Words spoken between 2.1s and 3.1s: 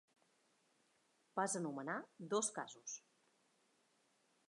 dos casos.